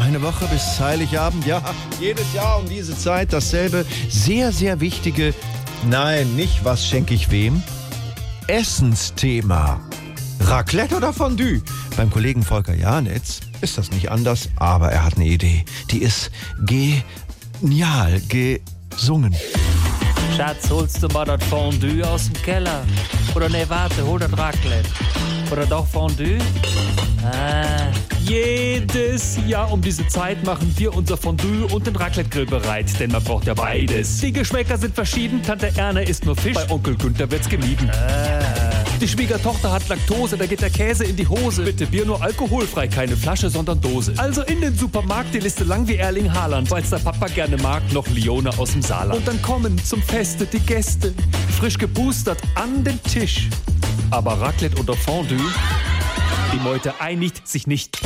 [0.00, 1.46] Eine Woche bis Heiligabend.
[1.46, 1.62] Ja,
[2.00, 5.34] jedes Jahr um diese Zeit dasselbe sehr, sehr wichtige,
[5.88, 7.62] nein, nicht was schenke ich wem,
[8.46, 9.80] Essensthema.
[10.40, 11.62] Raclette oder Fondue?
[11.96, 15.64] Beim Kollegen Volker Janitz ist das nicht anders, aber er hat eine Idee.
[15.90, 16.30] Die ist
[16.64, 19.36] genial gesungen.
[20.36, 22.84] Schatz, holst du mal das Fondue aus dem Keller?
[23.34, 24.88] Oder ne, warte, hol das Raclette.
[25.52, 26.38] Oder doch Fondue?
[27.22, 28.09] Ah.
[28.24, 33.22] Jedes Jahr um diese Zeit machen wir unser Fondue und den Raclette-Grill bereit, denn man
[33.22, 34.20] braucht ja beides.
[34.20, 37.90] Die Geschmäcker sind verschieden, Tante Erne isst nur Fisch, bei Onkel Günther wird's gemieden.
[39.00, 41.62] Die Schwiegertochter hat Laktose, da geht der Käse in die Hose.
[41.62, 44.12] Bitte Bier nur alkoholfrei, keine Flasche, sondern Dose.
[44.18, 47.82] Also in den Supermarkt, die Liste lang wie Erling Haaland, weil's der Papa gerne mag,
[47.94, 49.20] noch Lione aus dem Saarland.
[49.20, 51.14] Und dann kommen zum Feste die Gäste,
[51.58, 53.48] frisch geboostert an den Tisch.
[54.10, 55.38] Aber Raclette oder Fondue,
[56.52, 58.00] die Meute einigt sich nicht.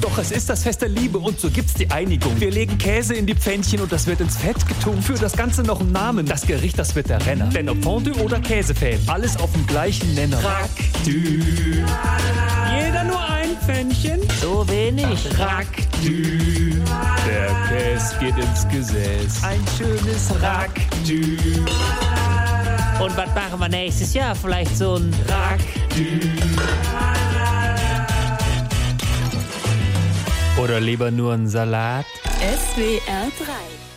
[0.00, 2.40] Doch es ist das Fest der Liebe und so gibt's die Einigung.
[2.40, 5.04] Wir legen Käse in die Pfännchen und das wird ins Fett getunkt.
[5.04, 6.26] Für das Ganze noch einen Namen.
[6.26, 7.46] Das Gericht, das wird der Renner.
[7.46, 10.38] Denn ob Fondue oder Käsefan, alles auf dem gleichen Nenner.
[10.42, 11.10] Raclette.
[12.74, 14.20] Jeder nur ein Pfännchen.
[14.40, 15.18] So wenig.
[15.38, 16.82] Raclette.
[17.28, 19.44] Der Käse geht ins Gesäß.
[19.44, 21.64] Ein schönes Raclette.
[23.02, 24.34] Und was machen wir nächstes Jahr?
[24.34, 26.29] Vielleicht so ein Raclette.
[30.60, 32.04] Oder lieber nur ein Salat?
[32.38, 33.89] SWR 3